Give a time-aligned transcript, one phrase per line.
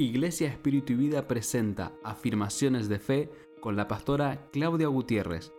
[0.00, 5.52] Iglesia Espíritu y Vida presenta Afirmaciones de Fe con la pastora Claudia Gutiérrez.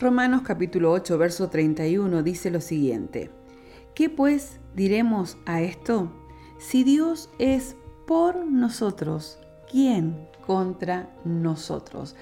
[0.00, 3.30] Romanos capítulo 8, verso 31 dice lo siguiente.
[3.94, 6.10] ¿Qué pues diremos a esto?
[6.58, 7.76] Si Dios es
[8.06, 9.38] por nosotros,
[9.70, 12.16] ¿quién contra nosotros?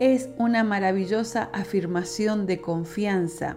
[0.00, 3.56] Es una maravillosa afirmación de confianza.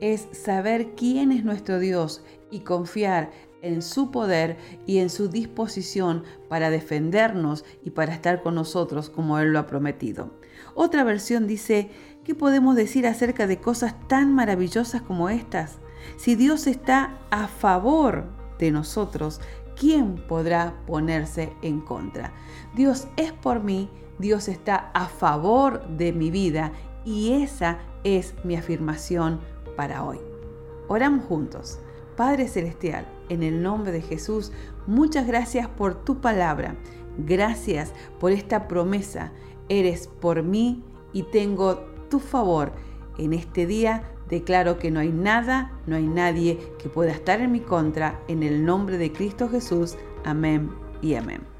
[0.00, 3.30] Es saber quién es nuestro Dios y confiar
[3.66, 4.56] en su poder
[4.86, 9.66] y en su disposición para defendernos y para estar con nosotros como Él lo ha
[9.66, 10.30] prometido.
[10.74, 11.90] Otra versión dice,
[12.24, 15.78] ¿qué podemos decir acerca de cosas tan maravillosas como estas?
[16.16, 18.24] Si Dios está a favor
[18.58, 19.40] de nosotros,
[19.78, 22.32] ¿quién podrá ponerse en contra?
[22.74, 26.72] Dios es por mí, Dios está a favor de mi vida
[27.04, 29.40] y esa es mi afirmación
[29.76, 30.18] para hoy.
[30.88, 31.80] Oramos juntos.
[32.16, 34.52] Padre Celestial, en el nombre de Jesús,
[34.86, 36.76] muchas gracias por tu palabra.
[37.18, 39.32] Gracias por esta promesa.
[39.68, 41.76] Eres por mí y tengo
[42.10, 42.72] tu favor.
[43.18, 47.52] En este día declaro que no hay nada, no hay nadie que pueda estar en
[47.52, 48.20] mi contra.
[48.28, 49.96] En el nombre de Cristo Jesús.
[50.24, 50.70] Amén
[51.02, 51.55] y amén.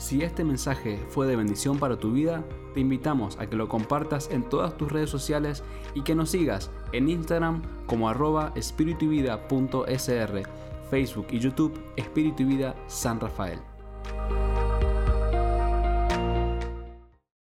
[0.00, 4.30] Si este mensaje fue de bendición para tu vida, te invitamos a que lo compartas
[4.30, 5.62] en todas tus redes sociales
[5.94, 9.10] y que nos sigas en Instagram como arroba espiritu
[10.90, 13.69] Facebook y YouTube Espíritu y Vida San Rafael.